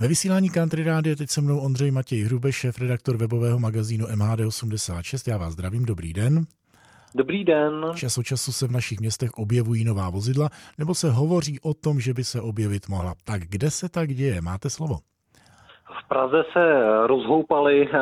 Ve 0.00 0.08
vysílání 0.08 0.50
Country 0.50 0.82
Rády 0.84 1.10
je 1.10 1.16
teď 1.16 1.30
se 1.30 1.40
mnou 1.40 1.58
Ondřej 1.58 1.90
Matěj 1.90 2.22
Hrube, 2.22 2.52
šéf 2.52 2.78
redaktor 2.78 3.16
webového 3.16 3.58
magazínu 3.58 4.06
MHD86. 4.06 5.30
Já 5.30 5.38
vás 5.38 5.52
zdravím, 5.52 5.84
dobrý 5.84 6.12
den. 6.12 6.46
Dobrý 7.14 7.44
den. 7.44 7.86
Čas 7.94 8.18
od 8.18 8.22
času 8.22 8.52
se 8.52 8.66
v 8.66 8.70
našich 8.70 9.00
městech 9.00 9.30
objevují 9.34 9.84
nová 9.84 10.10
vozidla, 10.10 10.50
nebo 10.78 10.94
se 10.94 11.10
hovoří 11.10 11.60
o 11.60 11.74
tom, 11.74 12.00
že 12.00 12.14
by 12.14 12.24
se 12.24 12.40
objevit 12.40 12.88
mohla. 12.88 13.14
Tak 13.24 13.42
kde 13.42 13.70
se 13.70 13.88
tak 13.88 14.14
děje? 14.14 14.40
Máte 14.40 14.70
slovo. 14.70 14.98
Praze 16.08 16.44
se 16.52 16.82
rozhoupaly, 17.06 17.88
eh, 17.88 17.98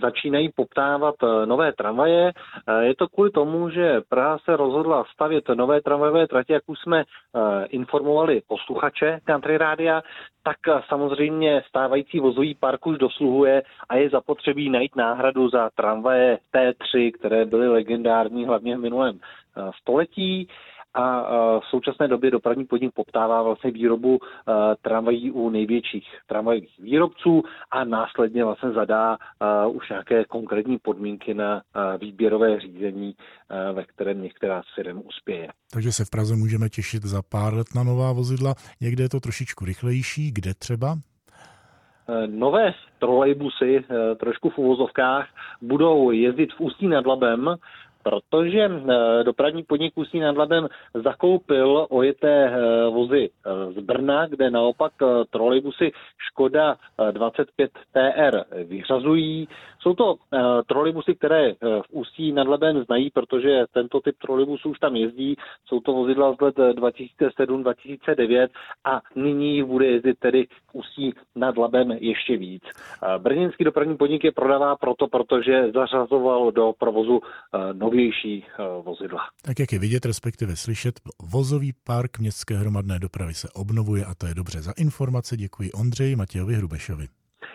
začínají 0.00 0.50
poptávat 0.56 1.14
eh, 1.22 1.46
nové 1.46 1.72
tramvaje. 1.72 2.32
Eh, 2.32 2.84
je 2.84 2.94
to 2.96 3.08
kvůli 3.08 3.30
tomu, 3.30 3.70
že 3.70 4.00
Praha 4.08 4.38
se 4.38 4.56
rozhodla 4.56 5.04
stavět 5.14 5.48
nové 5.48 5.80
tramvajové 5.80 6.26
tratě, 6.26 6.52
jak 6.52 6.62
už 6.66 6.78
jsme 6.78 7.04
informovali 7.68 8.42
posluchače 8.48 9.20
Country 9.24 9.58
Rádia, 9.58 10.02
tak 10.42 10.56
samozřejmě 10.88 11.62
stávající 11.68 12.20
vozový 12.20 12.54
park 12.54 12.86
už 12.86 12.98
dosluhuje 12.98 13.62
a 13.88 13.96
je 13.96 14.10
zapotřebí 14.10 14.70
najít 14.70 14.96
náhradu 14.96 15.48
za 15.48 15.70
tramvaje 15.74 16.38
T3, 16.54 17.12
které 17.12 17.44
byly 17.44 17.68
legendární 17.68 18.44
hlavně 18.44 18.76
v 18.76 18.80
minulém 18.80 19.18
století 19.80 20.48
a 20.94 21.22
v 21.60 21.64
současné 21.70 22.08
době 22.08 22.30
dopravní 22.30 22.64
podnik 22.64 22.92
poptává 22.94 23.42
vlastně 23.42 23.70
výrobu 23.70 24.18
tramvají 24.82 25.30
u 25.30 25.50
největších 25.50 26.08
tramvajových 26.26 26.78
výrobců 26.78 27.42
a 27.70 27.84
následně 27.84 28.44
vlastně 28.44 28.70
zadá 28.70 29.18
už 29.72 29.88
nějaké 29.90 30.24
konkrétní 30.24 30.78
podmínky 30.78 31.34
na 31.34 31.62
výběrové 32.00 32.60
řízení, 32.60 33.14
ve 33.72 33.84
kterém 33.84 34.22
některá 34.22 34.62
z 34.62 34.74
firm 34.74 35.02
uspěje. 35.06 35.48
Takže 35.72 35.92
se 35.92 36.04
v 36.04 36.10
Praze 36.10 36.36
můžeme 36.36 36.68
těšit 36.68 37.02
za 37.02 37.22
pár 37.22 37.54
let 37.54 37.66
na 37.74 37.82
nová 37.82 38.12
vozidla. 38.12 38.54
Někde 38.80 39.04
je 39.04 39.08
to 39.08 39.20
trošičku 39.20 39.64
rychlejší, 39.64 40.32
kde 40.32 40.54
třeba? 40.54 40.96
Nové 42.26 42.72
trolejbusy, 42.98 43.84
trošku 44.20 44.50
v 44.50 44.58
uvozovkách, 44.58 45.26
budou 45.62 46.10
jezdit 46.10 46.52
v 46.52 46.60
Ústí 46.60 46.88
nad 46.88 47.06
Labem 47.06 47.54
protože 48.02 48.60
eh, 48.60 49.24
dopravní 49.24 49.62
podnik 49.62 49.92
Ústí 49.96 50.20
nad 50.20 50.36
Labem 50.36 50.68
zakoupil 50.94 51.86
ojeté 51.90 52.46
eh, 52.46 52.90
vozy 52.90 53.30
eh, 53.30 53.72
z 53.72 53.78
Brna, 53.84 54.26
kde 54.26 54.50
naopak 54.50 54.92
trolejbusy 55.30 55.92
Škoda 56.18 56.76
25 57.10 57.70
TR 57.92 58.64
vyřazují. 58.64 59.48
Jsou 59.80 59.94
to 59.94 60.16
trolejbusy, 60.66 61.14
které 61.14 61.52
v 61.60 61.90
Ústí 61.90 62.32
nad 62.32 62.48
Labem 62.48 62.84
znají, 62.84 63.10
protože 63.10 63.64
tento 63.72 64.00
typ 64.00 64.16
trolejbusů 64.18 64.70
už 64.70 64.78
tam 64.78 64.96
jezdí. 64.96 65.36
Jsou 65.66 65.80
to 65.80 65.92
vozidla 65.92 66.34
z 66.34 66.40
let 66.40 66.56
2007-2009 66.56 68.48
a 68.84 69.00
nyní 69.16 69.62
bude 69.62 69.86
jezdit 69.86 70.18
tedy 70.18 70.46
v 70.46 70.74
Ústí 70.74 71.14
nad 71.36 71.58
Labem 71.58 71.90
ještě 71.90 72.36
víc. 72.36 72.62
Brněnský 73.18 73.64
dopravní 73.64 73.96
podnik 73.96 74.24
je 74.24 74.32
prodává 74.32 74.76
proto, 74.76 75.08
protože 75.08 75.72
zařazoval 75.72 76.52
do 76.52 76.72
provozu 76.78 77.20
novější 77.90 78.44
eh, 78.44 78.62
vozidla. 78.82 79.20
Tak 79.42 79.58
jak 79.58 79.72
je 79.72 79.78
vidět, 79.78 80.06
respektive 80.06 80.56
slyšet, 80.56 81.00
vozový 81.32 81.72
park 81.86 82.18
městské 82.18 82.54
hromadné 82.54 82.98
dopravy 82.98 83.34
se 83.34 83.48
obnovuje 83.54 84.04
a 84.04 84.14
to 84.14 84.26
je 84.26 84.34
dobře. 84.34 84.62
Za 84.62 84.72
informace 84.78 85.36
děkuji 85.36 85.72
Ondřeji 85.72 86.16
Matějovi 86.16 86.54
Hrubešovi. 86.54 87.06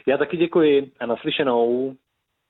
Já 0.08 0.18
taky 0.18 0.38
děkuji 0.38 0.92
a 1.00 1.06
naslyšenou. 1.06 1.96